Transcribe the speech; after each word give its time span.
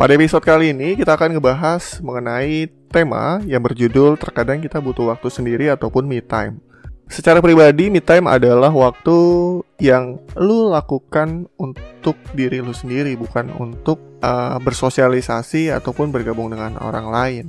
Pada 0.00 0.16
episode 0.16 0.40
kali 0.40 0.72
ini 0.72 0.96
kita 0.96 1.12
akan 1.12 1.36
ngebahas 1.36 2.00
mengenai 2.00 2.72
tema 2.88 3.36
yang 3.44 3.60
berjudul 3.60 4.16
terkadang 4.16 4.64
kita 4.64 4.80
butuh 4.80 5.12
waktu 5.12 5.28
sendiri 5.28 5.68
ataupun 5.68 6.08
me 6.08 6.24
time. 6.24 6.56
Secara 7.04 7.44
pribadi, 7.44 7.92
me 7.92 8.00
time 8.00 8.24
adalah 8.24 8.72
waktu 8.72 9.12
yang 9.76 10.16
lu 10.40 10.72
lakukan 10.72 11.52
untuk 11.60 12.16
diri 12.32 12.64
lu 12.64 12.72
sendiri, 12.72 13.12
bukan 13.12 13.52
untuk 13.60 14.00
uh, 14.24 14.56
bersosialisasi 14.64 15.68
ataupun 15.68 16.08
bergabung 16.08 16.48
dengan 16.48 16.80
orang 16.80 17.06
lain. 17.12 17.44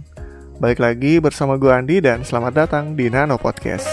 Balik 0.60 0.84
lagi 0.84 1.24
bersama 1.24 1.56
gue 1.56 1.72
Andi 1.72 2.04
dan 2.04 2.28
selamat 2.28 2.68
datang 2.68 3.00
di 3.00 3.08
Nano 3.08 3.40
Podcast. 3.40 3.88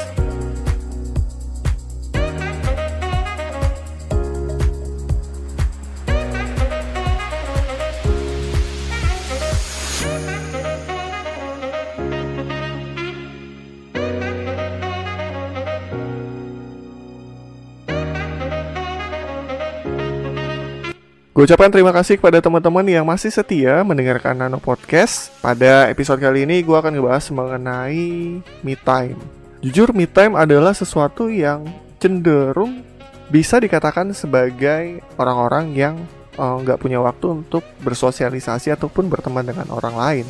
Gue 21.39 21.47
ucapkan 21.47 21.71
terima 21.71 21.95
kasih 21.95 22.19
kepada 22.19 22.43
teman-teman 22.43 22.83
yang 22.83 23.07
masih 23.07 23.31
setia 23.31 23.87
mendengarkan 23.87 24.35
Nano 24.35 24.59
Podcast. 24.59 25.31
Pada 25.39 25.87
episode 25.87 26.19
kali 26.19 26.43
ini 26.43 26.67
gue 26.67 26.75
akan 26.75 26.99
ngebahas 26.99 27.31
mengenai 27.31 28.43
me 28.67 28.75
time. 28.75 29.15
Jujur 29.63 29.95
me 29.95 30.11
time 30.11 30.35
adalah 30.35 30.75
sesuatu 30.75 31.31
yang 31.31 31.63
cenderung 32.03 32.83
bisa 33.31 33.63
dikatakan 33.63 34.11
sebagai 34.19 34.99
orang-orang 35.15 35.79
yang 35.79 35.95
eh, 36.35 36.55
nggak 36.59 36.75
uh, 36.75 36.83
punya 36.83 36.99
waktu 36.99 37.31
untuk 37.31 37.63
bersosialisasi 37.87 38.75
ataupun 38.75 39.07
berteman 39.07 39.47
dengan 39.47 39.71
orang 39.71 39.95
lain. 39.95 40.27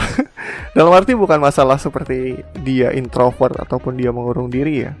Dalam 0.72 0.96
arti 0.96 1.12
bukan 1.12 1.44
masalah 1.44 1.76
seperti 1.76 2.40
dia 2.64 2.96
introvert 2.96 3.52
ataupun 3.52 4.00
dia 4.00 4.16
mengurung 4.16 4.48
diri 4.48 4.88
ya. 4.88 4.96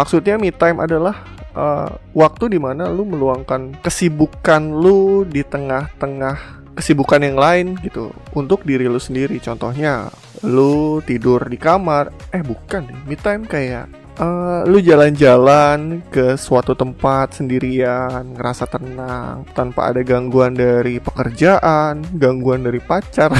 Maksudnya 0.00 0.40
me 0.40 0.48
time 0.48 0.80
adalah 0.80 1.28
uh, 1.58 1.90
waktu 2.14 2.54
di 2.54 2.58
mana 2.62 2.86
lu 2.86 3.02
meluangkan 3.02 3.82
kesibukan 3.82 4.62
lu 4.62 5.26
di 5.26 5.42
tengah-tengah 5.42 6.62
kesibukan 6.78 7.18
yang 7.18 7.34
lain 7.34 7.66
gitu 7.82 8.14
untuk 8.38 8.62
diri 8.62 8.86
lu 8.86 9.02
sendiri. 9.02 9.42
Contohnya 9.42 10.06
lu 10.46 11.02
tidur 11.02 11.42
di 11.50 11.58
kamar 11.58 12.14
eh 12.30 12.46
bukan 12.46 12.86
me 13.10 13.18
time 13.18 13.42
kayak 13.50 13.90
uh, 14.22 14.62
lu 14.62 14.78
jalan-jalan 14.78 16.02
ke 16.14 16.38
suatu 16.38 16.78
tempat 16.78 17.34
sendirian 17.34 18.34
ngerasa 18.38 18.70
tenang 18.70 19.42
tanpa 19.54 19.90
ada 19.90 20.02
gangguan 20.06 20.54
dari 20.54 21.02
pekerjaan 21.02 22.06
gangguan 22.14 22.62
dari 22.62 22.78
pacar 22.78 23.34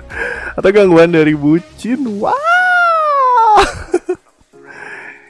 atau 0.56 0.70
gangguan 0.72 1.12
dari 1.12 1.36
bucin 1.36 2.00
wah 2.16 2.57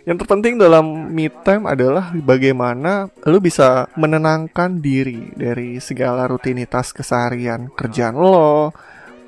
yang 0.08 0.16
terpenting 0.16 0.56
dalam 0.56 1.12
me 1.12 1.28
time 1.44 1.68
adalah 1.68 2.16
bagaimana 2.16 3.12
lu 3.28 3.44
bisa 3.44 3.92
menenangkan 3.92 4.80
diri 4.80 5.36
dari 5.36 5.76
segala 5.84 6.24
rutinitas 6.24 6.96
keseharian 6.96 7.68
kerjaan 7.76 8.16
lo 8.16 8.72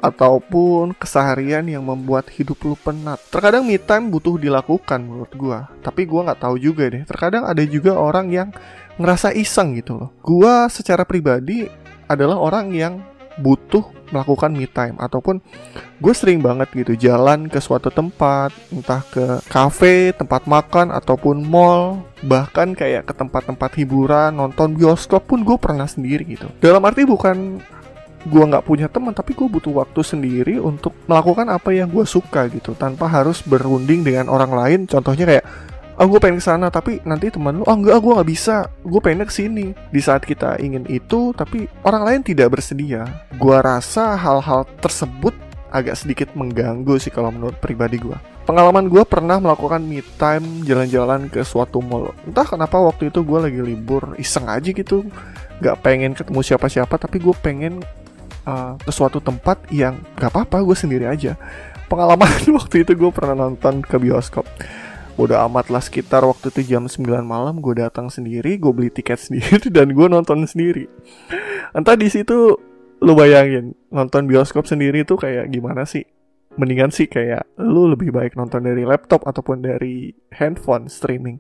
ataupun 0.01 0.97
keseharian 0.97 1.69
yang 1.69 1.85
membuat 1.85 2.33
hidup 2.33 2.57
lu 2.65 2.73
penat. 2.81 3.21
Terkadang 3.29 3.69
me 3.69 3.77
time 3.77 4.09
butuh 4.09 4.41
dilakukan 4.41 5.05
menurut 5.05 5.33
gua, 5.37 5.69
tapi 5.85 6.09
gua 6.09 6.33
nggak 6.33 6.49
tahu 6.49 6.57
juga 6.57 6.89
deh. 6.89 7.05
Terkadang 7.05 7.45
ada 7.45 7.61
juga 7.69 8.01
orang 8.01 8.33
yang 8.33 8.49
ngerasa 8.97 9.37
iseng 9.37 9.77
gitu 9.77 10.01
loh. 10.01 10.17
Gua 10.25 10.73
secara 10.73 11.05
pribadi 11.05 11.69
adalah 12.09 12.41
orang 12.41 12.73
yang 12.73 13.05
butuh 13.41 13.83
melakukan 14.13 14.53
me 14.53 14.69
time. 14.69 14.95
Ataupun 15.01 15.41
gue 15.99 16.15
sering 16.15 16.45
banget 16.45 16.69
gitu 16.77 16.93
jalan 16.95 17.49
ke 17.49 17.59
suatu 17.59 17.89
tempat 17.89 18.53
entah 18.71 19.03
ke 19.09 19.41
cafe 19.49 20.13
tempat 20.13 20.45
makan 20.45 20.93
ataupun 20.93 21.43
mall 21.45 22.05
bahkan 22.21 22.77
kayak 22.77 23.09
ke 23.09 23.13
tempat-tempat 23.17 23.71
hiburan 23.81 24.37
nonton 24.37 24.77
bioskop 24.77 25.25
pun 25.25 25.43
gue 25.43 25.57
pernah 25.57 25.89
sendiri 25.89 26.23
gitu. 26.37 26.47
Dalam 26.61 26.85
arti 26.85 27.09
bukan 27.09 27.61
gue 28.21 28.45
nggak 28.45 28.69
punya 28.69 28.85
teman 28.93 29.17
tapi 29.17 29.33
gue 29.33 29.49
butuh 29.49 29.81
waktu 29.81 30.05
sendiri 30.05 30.61
untuk 30.61 30.93
melakukan 31.09 31.49
apa 31.49 31.73
yang 31.73 31.89
gue 31.89 32.05
suka 32.05 32.53
gitu 32.53 32.77
tanpa 32.77 33.09
harus 33.09 33.41
berunding 33.41 34.05
dengan 34.05 34.29
orang 34.29 34.53
lain. 34.53 34.81
Contohnya 34.85 35.25
kayak 35.25 35.45
ah 36.01 36.09
gue 36.09 36.17
pengen 36.17 36.41
ke 36.41 36.45
sana 36.49 36.73
tapi 36.73 37.05
nanti 37.05 37.29
teman 37.29 37.61
lu. 37.61 37.65
Ah 37.69 37.77
enggak 37.77 38.01
gue 38.01 38.13
nggak 38.17 38.31
bisa. 38.33 38.73
Gue 38.81 39.01
pengen 39.05 39.29
ke 39.29 39.35
sini. 39.37 39.77
Di 39.93 40.01
saat 40.01 40.25
kita 40.25 40.57
ingin 40.57 40.89
itu 40.89 41.37
tapi 41.37 41.69
orang 41.85 42.09
lain 42.09 42.21
tidak 42.25 42.57
bersedia. 42.57 43.05
Gue 43.37 43.61
rasa 43.61 44.17
hal-hal 44.17 44.65
tersebut 44.81 45.37
agak 45.69 46.01
sedikit 46.01 46.33
mengganggu 46.33 46.97
sih 46.97 47.13
kalau 47.15 47.31
menurut 47.31 47.55
pribadi 47.63 48.01
gue 48.03 48.19
pengalaman 48.51 48.91
gue 48.91 49.07
pernah 49.07 49.39
melakukan 49.39 49.79
me 49.79 50.03
time 50.19 50.67
jalan-jalan 50.67 51.31
ke 51.31 51.47
suatu 51.47 51.79
mall. 51.79 52.11
Entah 52.27 52.43
kenapa 52.43 52.83
waktu 52.83 53.15
itu 53.15 53.23
gue 53.23 53.39
lagi 53.39 53.63
libur 53.63 54.19
iseng 54.19 54.51
aja 54.51 54.75
gitu. 54.75 55.07
Nggak 55.63 55.77
pengen 55.87 56.19
ketemu 56.19 56.43
siapa-siapa 56.43 56.99
tapi 56.99 57.23
gue 57.23 57.31
pengen 57.39 57.79
uh, 58.51 58.75
ke 58.83 58.91
suatu 58.91 59.23
tempat 59.23 59.71
yang 59.71 60.03
gak 60.19 60.35
apa-apa 60.35 60.67
gue 60.67 60.75
sendiri 60.75 61.07
aja. 61.07 61.39
Pengalaman 61.87 62.27
waktu 62.59 62.83
itu 62.83 62.99
gue 62.99 63.11
pernah 63.15 63.39
nonton 63.39 63.87
ke 63.87 63.95
bioskop 64.03 64.51
Udah 65.19 65.47
amat 65.51 65.71
lah 65.73 65.83
sekitar 65.83 66.23
waktu 66.23 66.53
itu 66.55 66.75
jam 66.77 66.87
9 66.87 67.07
malam 67.27 67.59
gue 67.59 67.75
datang 67.79 68.11
sendiri, 68.11 68.59
gue 68.59 68.73
beli 68.75 68.91
tiket 68.93 69.19
sendiri 69.31 69.71
dan 69.71 69.91
gue 69.91 70.07
nonton 70.07 70.47
sendiri. 70.47 70.87
Entah 71.75 71.97
di 71.99 72.11
situ 72.11 72.59
lu 73.01 73.13
bayangin 73.17 73.73
nonton 73.89 74.29
bioskop 74.29 74.69
sendiri 74.69 75.03
tuh 75.09 75.19
kayak 75.19 75.49
gimana 75.51 75.89
sih? 75.89 76.05
Mendingan 76.59 76.91
sih 76.91 77.07
kayak 77.07 77.47
lu 77.63 77.89
lebih 77.89 78.11
baik 78.11 78.35
nonton 78.35 78.67
dari 78.67 78.83
laptop 78.83 79.25
ataupun 79.25 79.63
dari 79.65 80.11
handphone 80.35 80.91
streaming. 80.91 81.39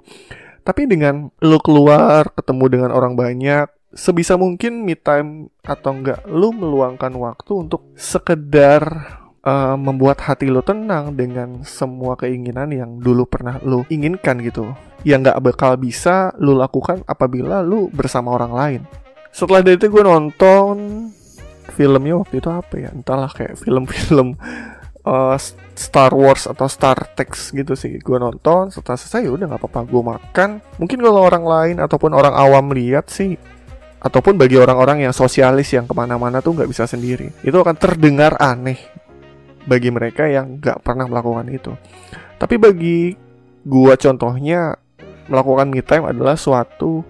Tapi 0.60 0.86
dengan 0.86 1.28
lu 1.42 1.58
keluar 1.58 2.30
ketemu 2.36 2.64
dengan 2.70 2.90
orang 2.94 3.18
banyak, 3.18 3.66
sebisa 3.90 4.38
mungkin 4.38 4.86
me 4.86 4.94
time 4.94 5.50
atau 5.66 5.98
enggak 5.98 6.22
lu 6.30 6.54
meluangkan 6.54 7.10
waktu 7.18 7.52
untuk 7.66 7.90
sekedar 7.98 9.18
uh, 9.44 9.76
membuat 9.76 10.20
hati 10.24 10.48
lo 10.48 10.60
tenang 10.60 11.16
dengan 11.16 11.64
semua 11.64 12.16
keinginan 12.16 12.72
yang 12.72 12.90
dulu 13.00 13.24
pernah 13.28 13.60
lo 13.64 13.88
inginkan 13.88 14.40
gitu. 14.44 14.72
Yang 15.06 15.30
nggak 15.30 15.38
bakal 15.40 15.72
bisa 15.80 16.32
lo 16.36 16.56
lakukan 16.56 17.04
apabila 17.08 17.64
lo 17.64 17.88
bersama 17.88 18.36
orang 18.36 18.52
lain. 18.52 18.80
Setelah 19.30 19.62
dari 19.62 19.78
itu 19.78 19.86
gue 19.88 20.02
nonton 20.02 20.76
filmnya 21.72 22.20
waktu 22.20 22.42
itu 22.42 22.50
apa 22.50 22.74
ya? 22.76 22.90
Entahlah 22.92 23.30
kayak 23.32 23.56
film-film 23.56 24.36
uh, 25.06 25.36
Star 25.72 26.12
Wars 26.12 26.44
atau 26.44 26.68
Star 26.68 26.98
Trek 27.16 27.32
gitu 27.32 27.72
sih. 27.78 27.96
Gue 28.02 28.20
nonton 28.20 28.68
setelah 28.68 28.98
selesai 29.00 29.24
ya 29.24 29.32
udah 29.32 29.46
nggak 29.48 29.60
apa-apa 29.64 29.80
gue 29.88 30.02
makan. 30.02 30.50
Mungkin 30.76 30.98
kalau 31.00 31.20
orang 31.24 31.44
lain 31.46 31.76
ataupun 31.80 32.12
orang 32.12 32.34
awam 32.36 32.74
lihat 32.76 33.08
sih 33.08 33.38
ataupun 34.00 34.40
bagi 34.40 34.56
orang-orang 34.56 35.04
yang 35.04 35.12
sosialis 35.12 35.76
yang 35.76 35.84
ke 35.84 35.92
mana-mana 35.92 36.40
tuh 36.40 36.56
nggak 36.56 36.68
bisa 36.68 36.84
sendiri. 36.88 37.32
Itu 37.44 37.60
akan 37.60 37.76
terdengar 37.76 38.36
aneh 38.40 38.99
bagi 39.70 39.94
mereka 39.94 40.26
yang 40.26 40.58
nggak 40.58 40.82
pernah 40.82 41.06
melakukan 41.06 41.46
itu. 41.46 41.72
Tapi 42.42 42.58
bagi 42.58 43.14
gua 43.62 43.94
contohnya 43.94 44.74
melakukan 45.30 45.70
me 45.70 45.78
time 45.86 46.10
adalah 46.10 46.34
suatu 46.34 47.06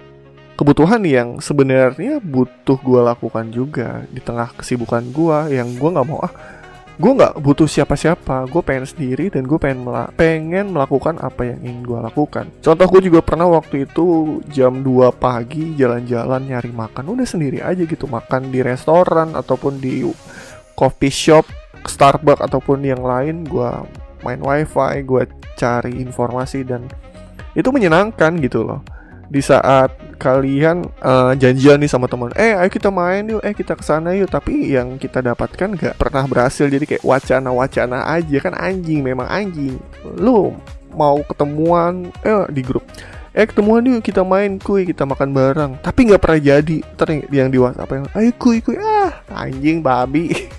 kebutuhan 0.60 1.00
yang 1.08 1.40
sebenarnya 1.40 2.20
butuh 2.20 2.76
gua 2.84 3.16
lakukan 3.16 3.48
juga 3.48 4.04
di 4.12 4.20
tengah 4.20 4.52
kesibukan 4.52 5.08
gua 5.08 5.48
yang 5.48 5.72
gua 5.80 5.96
nggak 5.96 6.08
mau 6.12 6.20
ah 6.20 6.60
gue 7.00 7.16
nggak 7.16 7.40
butuh 7.40 7.64
siapa-siapa. 7.64 8.44
Gue 8.52 8.60
pengen 8.60 8.84
sendiri 8.84 9.32
dan 9.32 9.48
gue 9.48 9.56
pengen 9.56 9.88
mela 9.88 10.12
pengen 10.12 10.76
melakukan 10.76 11.16
apa 11.16 11.48
yang 11.48 11.58
ingin 11.64 11.80
gue 11.80 11.96
lakukan. 11.96 12.52
Contoh 12.60 12.86
gue 12.92 13.08
juga 13.08 13.24
pernah 13.24 13.48
waktu 13.48 13.88
itu 13.88 14.38
jam 14.52 14.84
2 14.84 15.08
pagi 15.16 15.72
jalan-jalan 15.80 16.44
nyari 16.44 16.68
makan 16.68 17.16
udah 17.16 17.24
sendiri 17.24 17.64
aja 17.64 17.88
gitu 17.88 18.04
makan 18.04 18.52
di 18.52 18.60
restoran 18.60 19.32
ataupun 19.32 19.80
di 19.80 20.04
coffee 20.76 21.12
shop 21.12 21.48
Starbucks 21.86 22.44
ataupun 22.44 22.84
yang 22.84 23.00
lain 23.00 23.46
gue 23.46 23.70
main 24.24 24.40
wifi 24.40 25.00
gue 25.04 25.24
cari 25.56 26.00
informasi 26.00 26.64
dan 26.64 26.84
itu 27.56 27.68
menyenangkan 27.68 28.38
gitu 28.40 28.64
loh. 28.64 28.80
Di 29.30 29.38
saat 29.38 29.94
kalian 30.18 30.82
uh, 31.06 31.32
janjian 31.38 31.78
nih 31.78 31.86
sama 31.86 32.10
teman 32.10 32.34
eh 32.34 32.58
ayo 32.58 32.66
kita 32.66 32.90
main 32.90 33.22
yuk 33.30 33.40
eh 33.46 33.54
kita 33.54 33.78
ke 33.78 33.84
sana 33.86 34.10
yuk. 34.14 34.30
Tapi 34.30 34.74
yang 34.74 34.98
kita 34.98 35.22
dapatkan 35.22 35.78
gak 35.78 35.94
pernah 35.94 36.26
berhasil 36.26 36.66
jadi 36.66 36.82
kayak 36.82 37.06
wacana-wacana 37.06 38.10
aja. 38.10 38.36
Kan 38.42 38.58
anjing 38.58 39.06
memang 39.06 39.30
anjing. 39.30 39.78
Lu 40.18 40.54
mau 40.90 41.22
ketemuan 41.22 42.10
eh 42.26 42.46
di 42.50 42.66
grup 42.66 42.82
eh 43.30 43.46
ketemuan 43.46 43.86
yuk 43.86 44.02
kita 44.02 44.26
main 44.26 44.58
kuy 44.58 44.82
kita 44.82 45.06
makan 45.06 45.30
bareng. 45.30 45.72
Tapi 45.78 46.10
nggak 46.10 46.22
pernah 46.22 46.40
jadi. 46.42 46.78
Terus 46.98 47.22
yang 47.30 47.48
di 47.54 47.58
WhatsApp 47.62 47.90
yang 47.94 48.06
ayo 48.18 48.30
kuy 48.34 48.58
kuy. 48.58 48.74
Ah 48.82 49.22
anjing 49.30 49.78
babi 49.78 50.34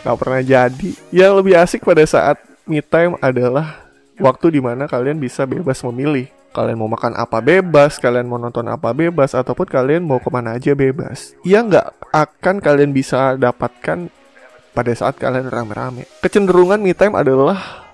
nggak 0.00 0.16
pernah 0.16 0.40
jadi 0.40 0.90
yang 1.12 1.36
lebih 1.36 1.56
asik 1.60 1.84
pada 1.84 2.04
saat 2.04 2.40
me 2.64 2.80
time 2.80 3.20
adalah 3.20 3.84
waktu 4.16 4.56
di 4.56 4.60
mana 4.60 4.88
kalian 4.88 5.20
bisa 5.20 5.44
bebas 5.44 5.84
memilih 5.84 6.28
Kalian 6.50 6.82
mau 6.82 6.90
makan 6.90 7.14
apa 7.14 7.38
bebas, 7.38 8.02
kalian 8.02 8.26
mau 8.26 8.34
nonton 8.34 8.66
apa 8.66 8.90
bebas, 8.90 9.38
ataupun 9.38 9.70
kalian 9.70 10.02
mau 10.02 10.18
ke 10.18 10.26
mana 10.34 10.58
aja 10.58 10.74
bebas. 10.74 11.38
Ia 11.46 11.62
nggak 11.62 12.10
akan 12.10 12.58
kalian 12.58 12.90
bisa 12.90 13.38
dapatkan 13.38 14.10
pada 14.74 14.90
saat 14.90 15.14
kalian 15.14 15.46
rame-rame. 15.46 16.10
Kecenderungan 16.18 16.82
me 16.82 16.90
time 16.90 17.14
adalah 17.14 17.86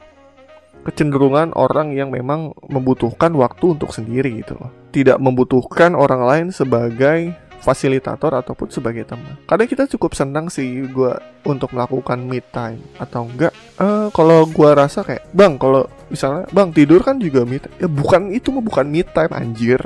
kecenderungan 0.89 1.53
orang 1.53 1.93
yang 1.93 2.09
memang 2.09 2.57
membutuhkan 2.73 3.37
waktu 3.37 3.77
untuk 3.77 3.93
sendiri 3.93 4.41
gitu 4.41 4.57
loh. 4.57 4.73
Tidak 4.89 5.21
membutuhkan 5.21 5.93
orang 5.93 6.25
lain 6.25 6.47
sebagai 6.49 7.37
fasilitator 7.61 8.33
ataupun 8.37 8.71
sebagai 8.71 9.03
teman. 9.09 9.35
Kadang 9.49 9.69
kita 9.69 9.85
cukup 9.91 10.15
senang 10.15 10.47
sih 10.53 10.87
gue 10.87 11.13
untuk 11.43 11.75
melakukan 11.75 12.21
me 12.23 12.39
time 12.41 12.81
atau 13.01 13.27
enggak. 13.27 13.53
Uh, 13.81 14.09
kalau 14.15 14.47
gue 14.47 14.71
rasa 14.71 15.03
kayak 15.03 15.27
bang 15.35 15.59
kalau 15.59 15.89
misalnya 16.13 16.47
bang 16.55 16.71
tidur 16.71 17.01
kan 17.03 17.19
juga 17.19 17.43
me 17.43 17.59
time. 17.59 17.75
Ya 17.83 17.89
bukan 17.91 18.31
itu 18.31 18.55
mah 18.55 18.63
bukan 18.63 18.87
me 18.87 19.03
time 19.03 19.33
anjir. 19.35 19.81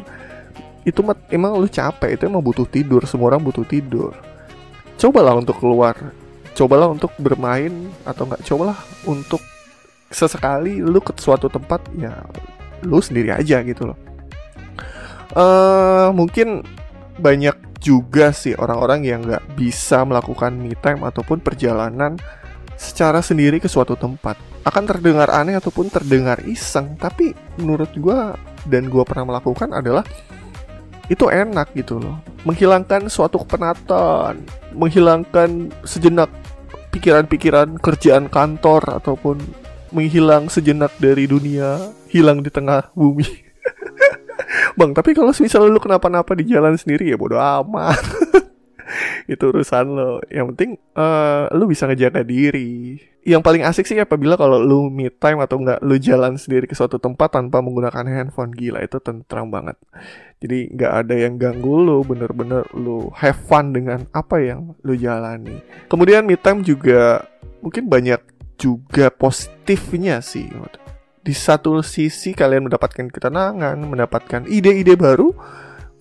Itu 0.85 1.01
mah 1.05 1.17
emang 1.33 1.57
lu 1.57 1.69
capek 1.69 2.17
itu 2.17 2.29
emang 2.29 2.45
butuh 2.45 2.69
tidur. 2.69 3.05
Semua 3.09 3.33
orang 3.33 3.43
butuh 3.45 3.65
tidur. 3.65 4.13
Cobalah 5.01 5.37
untuk 5.37 5.57
keluar. 5.57 5.97
Cobalah 6.53 6.93
untuk 6.93 7.15
bermain 7.17 7.89
atau 8.05 8.29
enggak. 8.29 8.43
Cobalah 8.45 8.77
untuk 9.09 9.41
sesekali 10.11 10.83
lu 10.83 10.99
ke 10.99 11.15
suatu 11.15 11.47
tempat 11.47 11.87
ya 11.95 12.11
lu 12.83 12.99
sendiri 12.99 13.31
aja 13.31 13.63
gitu 13.63 13.95
loh. 13.95 13.99
Uh, 15.31 16.11
mungkin 16.11 16.67
banyak 17.21 17.57
juga 17.81 18.33
sih 18.33 18.53
orang-orang 18.57 19.01
yang 19.05 19.21
nggak 19.25 19.57
bisa 19.57 20.05
melakukan 20.05 20.53
me 20.57 20.77
time 20.77 21.05
ataupun 21.05 21.41
perjalanan 21.41 22.17
secara 22.81 23.21
sendiri 23.21 23.61
ke 23.61 23.69
suatu 23.69 23.97
tempat. 23.97 24.37
Akan 24.65 24.85
terdengar 24.85 25.33
aneh 25.33 25.57
ataupun 25.57 25.89
terdengar 25.89 26.41
iseng, 26.45 26.97
tapi 27.01 27.33
menurut 27.57 27.93
gue 27.97 28.19
dan 28.69 28.89
gue 28.89 29.05
pernah 29.09 29.37
melakukan 29.37 29.73
adalah 29.73 30.05
itu 31.09 31.29
enak 31.29 31.73
gitu 31.77 32.01
loh. 32.01 32.21
Menghilangkan 32.45 33.09
suatu 33.09 33.41
kepenatan, 33.45 34.45
menghilangkan 34.77 35.73
sejenak 35.85 36.29
pikiran-pikiran 36.93 37.81
kerjaan 37.81 38.29
kantor 38.29 39.01
ataupun 39.01 39.41
menghilang 39.91 40.47
sejenak 40.47 40.95
dari 41.03 41.27
dunia, 41.27 41.91
hilang 42.09 42.45
di 42.45 42.51
tengah 42.53 42.93
bumi. 42.95 43.50
Bang, 44.81 44.97
tapi 44.97 45.13
kalau 45.13 45.29
misalnya 45.37 45.69
lu 45.69 45.77
kenapa-napa 45.77 46.33
di 46.33 46.49
jalan 46.49 46.73
sendiri 46.73 47.13
ya 47.13 47.21
bodo 47.21 47.37
amat. 47.37 48.01
itu 49.33 49.45
urusan 49.53 49.87
lo. 49.93 50.25
Yang 50.33 50.47
penting 50.57 50.71
uh, 50.97 51.53
lu 51.53 51.69
bisa 51.69 51.85
ngejaga 51.85 52.25
diri. 52.25 52.97
Yang 53.21 53.43
paling 53.45 53.63
asik 53.69 53.85
sih 53.85 54.01
apabila 54.01 54.41
kalau 54.41 54.57
lu 54.57 54.89
me 54.89 55.13
time 55.13 55.45
atau 55.45 55.61
enggak 55.61 55.85
lu 55.85 56.01
jalan 56.01 56.41
sendiri 56.41 56.65
ke 56.65 56.73
suatu 56.73 56.97
tempat 56.97 57.37
tanpa 57.37 57.61
menggunakan 57.61 58.09
handphone 58.09 58.57
gila 58.57 58.81
itu 58.81 58.97
tentram 59.05 59.53
banget. 59.53 59.77
Jadi 60.41 60.73
nggak 60.73 60.93
ada 61.05 61.15
yang 61.15 61.37
ganggu 61.37 61.77
lu, 61.77 62.01
bener-bener 62.01 62.65
lu 62.73 63.13
have 63.13 63.37
fun 63.37 63.77
dengan 63.77 64.09
apa 64.17 64.41
yang 64.41 64.73
lu 64.81 64.97
jalani. 64.97 65.61
Kemudian 65.93 66.25
me 66.25 66.41
time 66.41 66.65
juga 66.65 67.29
mungkin 67.61 67.93
banyak 67.93 68.21
juga 68.57 69.13
positifnya 69.13 70.25
sih 70.25 70.49
di 71.21 71.35
satu 71.37 71.85
sisi 71.85 72.33
kalian 72.33 72.69
mendapatkan 72.69 73.13
ketenangan, 73.13 73.77
mendapatkan 73.77 74.49
ide-ide 74.49 74.97
baru, 74.97 75.37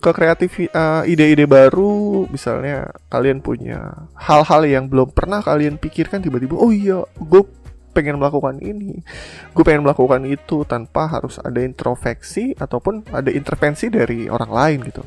ke 0.00 0.10
kreatif 0.16 0.56
uh, 0.72 1.04
ide-ide 1.04 1.44
baru, 1.44 2.24
misalnya 2.32 2.88
kalian 3.12 3.44
punya 3.44 4.08
hal-hal 4.16 4.64
yang 4.64 4.88
belum 4.88 5.12
pernah 5.12 5.44
kalian 5.44 5.76
pikirkan 5.76 6.24
tiba-tiba, 6.24 6.56
oh 6.56 6.72
iya, 6.72 7.04
gue 7.20 7.44
pengen 7.92 8.16
melakukan 8.16 8.56
ini, 8.64 9.04
gue 9.52 9.64
pengen 9.66 9.84
melakukan 9.84 10.24
itu 10.24 10.64
tanpa 10.64 11.04
harus 11.04 11.36
ada 11.36 11.60
introspeksi 11.60 12.56
ataupun 12.56 13.12
ada 13.12 13.28
intervensi 13.28 13.92
dari 13.92 14.24
orang 14.32 14.50
lain 14.50 14.78
gitu. 14.88 15.04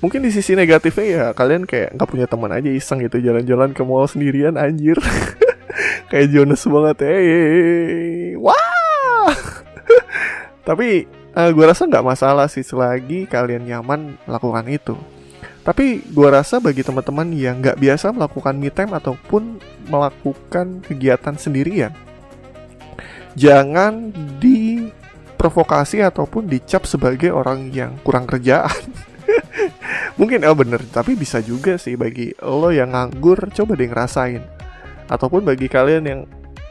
Mungkin 0.00 0.24
di 0.24 0.32
sisi 0.32 0.52
negatifnya 0.52 1.06
ya 1.08 1.24
kalian 1.32 1.64
kayak 1.64 1.96
nggak 1.96 2.08
punya 2.08 2.26
teman 2.28 2.52
aja 2.52 2.68
iseng 2.68 3.00
gitu 3.00 3.16
jalan-jalan 3.16 3.72
ke 3.72 3.80
mall 3.80 4.04
sendirian 4.04 4.56
anjir. 4.60 4.96
kayak 6.12 6.30
Jonas 6.32 6.62
banget. 6.68 6.96
Hey, 7.00 8.36
wah 8.36 8.65
Tapi 10.66 11.06
uh, 11.38 11.46
eh, 11.46 11.50
gue 11.54 11.64
rasa 11.64 11.86
nggak 11.86 12.02
masalah 12.02 12.50
sih 12.50 12.66
selagi 12.66 13.30
kalian 13.30 13.70
nyaman 13.70 14.18
melakukan 14.26 14.66
itu. 14.66 14.98
Tapi 15.62 16.02
gue 16.02 16.28
rasa 16.30 16.58
bagi 16.58 16.82
teman-teman 16.82 17.30
yang 17.30 17.62
nggak 17.62 17.78
biasa 17.78 18.10
melakukan 18.10 18.54
me 18.58 18.70
time 18.70 18.94
ataupun 18.94 19.62
melakukan 19.86 20.82
kegiatan 20.82 21.34
sendirian, 21.34 21.90
jangan 23.34 24.14
diprovokasi 24.38 26.06
ataupun 26.06 26.46
dicap 26.46 26.86
sebagai 26.86 27.34
orang 27.34 27.70
yang 27.74 27.98
kurang 28.06 28.30
kerjaan. 28.30 28.70
Mungkin 30.18 30.46
oh 30.46 30.54
bener, 30.54 30.86
tapi 30.86 31.18
bisa 31.18 31.42
juga 31.42 31.74
sih 31.82 31.98
bagi 31.98 32.30
lo 32.42 32.70
yang 32.70 32.94
nganggur 32.94 33.50
coba 33.50 33.74
deh 33.74 33.90
ngerasain. 33.90 34.42
Ataupun 35.10 35.42
bagi 35.42 35.66
kalian 35.66 36.04
yang 36.06 36.20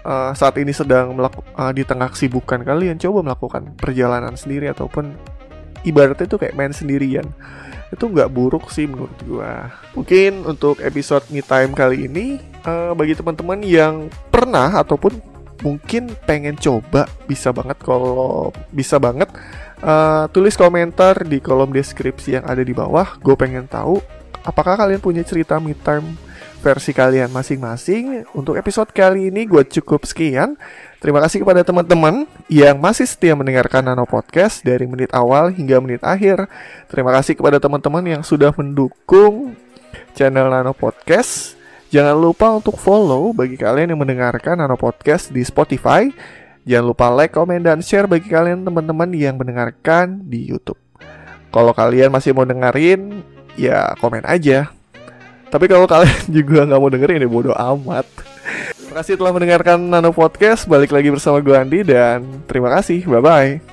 uh, 0.05 0.31
saat 0.37 0.55
ini 0.61 0.71
sedang 0.71 1.17
melaku, 1.17 1.41
uh, 1.57 1.73
di 1.73 1.81
tengah 1.81 2.13
kesibukan 2.13 2.61
kalian 2.61 3.01
coba 3.01 3.25
melakukan 3.25 3.73
perjalanan 3.75 4.37
sendiri 4.37 4.69
ataupun 4.69 5.17
ibaratnya 5.81 6.29
itu 6.29 6.37
kayak 6.37 6.53
main 6.53 6.71
sendirian. 6.71 7.25
Itu 7.89 8.09
nggak 8.13 8.29
buruk 8.29 8.69
sih 8.69 8.85
menurut 8.85 9.17
gua. 9.25 9.73
Mungkin 9.97 10.45
untuk 10.45 10.79
episode 10.81 11.25
me 11.33 11.41
time 11.41 11.73
kali 11.73 12.05
ini 12.05 12.37
uh, 12.63 12.93
bagi 12.93 13.17
teman-teman 13.17 13.59
yang 13.65 14.07
pernah 14.29 14.81
ataupun 14.81 15.17
mungkin 15.63 16.13
pengen 16.27 16.59
coba 16.59 17.09
bisa 17.25 17.49
banget 17.49 17.79
kalau 17.79 18.51
bisa 18.69 18.99
banget 18.99 19.31
uh, 19.81 20.27
tulis 20.29 20.53
komentar 20.59 21.23
di 21.23 21.39
kolom 21.39 21.71
deskripsi 21.73 22.37
yang 22.41 22.45
ada 22.45 22.61
di 22.61 22.73
bawah. 22.75 23.17
Gue 23.23 23.33
pengen 23.39 23.65
tahu 23.65 24.01
apakah 24.45 24.77
kalian 24.77 25.01
punya 25.01 25.23
cerita 25.25 25.57
me 25.57 25.73
time 25.73 26.24
versi 26.65 26.97
kalian 26.97 27.29
masing-masing. 27.29 28.25
Untuk 28.33 28.57
episode 28.57 28.89
kali 28.89 29.29
ini 29.29 29.45
gue 29.45 29.61
cukup 29.69 30.01
sekian. 30.09 30.57
Terima 30.97 31.21
kasih 31.21 31.45
kepada 31.45 31.61
teman-teman 31.61 32.25
yang 32.49 32.81
masih 32.81 33.05
setia 33.05 33.37
mendengarkan 33.37 33.85
Nano 33.85 34.09
Podcast 34.09 34.65
dari 34.65 34.89
menit 34.89 35.13
awal 35.13 35.53
hingga 35.53 35.77
menit 35.77 36.01
akhir. 36.01 36.49
Terima 36.89 37.13
kasih 37.13 37.37
kepada 37.37 37.61
teman-teman 37.61 38.01
yang 38.17 38.25
sudah 38.25 38.49
mendukung 38.57 39.53
channel 40.17 40.49
Nano 40.49 40.73
Podcast. 40.73 41.53
Jangan 41.93 42.17
lupa 42.17 42.49
untuk 42.57 42.81
follow 42.81 43.29
bagi 43.29 43.61
kalian 43.61 43.93
yang 43.93 44.01
mendengarkan 44.01 44.57
Nano 44.57 44.73
Podcast 44.73 45.29
di 45.29 45.45
Spotify. 45.45 46.09
Jangan 46.65 46.85
lupa 46.89 47.13
like, 47.13 47.29
komen, 47.29 47.61
dan 47.61 47.85
share 47.85 48.09
bagi 48.09 48.25
kalian 48.25 48.65
teman-teman 48.65 49.13
yang 49.13 49.37
mendengarkan 49.37 50.25
di 50.25 50.49
YouTube. 50.49 50.81
Kalau 51.53 51.77
kalian 51.77 52.09
masih 52.09 52.33
mau 52.33 52.41
dengerin, 52.41 53.21
ya 53.53 53.93
komen 54.01 54.25
aja. 54.25 54.73
Tapi 55.55 55.71
kalau 55.71 55.87
kalian 55.87 56.27
juga 56.43 56.67
nggak 56.67 56.79
mau 56.83 56.91
dengerin 56.91 57.23
ya 57.23 57.29
bodo 57.31 57.55
amat. 57.55 58.03
Terima 58.75 58.93
kasih 58.99 59.15
telah 59.15 59.31
mendengarkan 59.31 59.79
Nano 59.79 60.11
Podcast. 60.11 60.67
Balik 60.67 60.91
lagi 60.91 61.07
bersama 61.07 61.39
gue 61.39 61.55
Andi 61.55 61.79
dan 61.87 62.27
terima 62.43 62.67
kasih. 62.75 63.07
Bye 63.07 63.23
bye. 63.23 63.63